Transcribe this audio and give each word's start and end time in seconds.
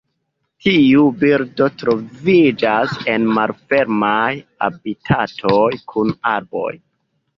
Tiu 0.67 1.03
birdo 1.23 1.67
troviĝas 1.81 2.95
en 3.15 3.29
malfermaj 3.35 4.33
habitatoj 4.65 5.67
kun 5.93 6.17
arboj. 6.35 6.71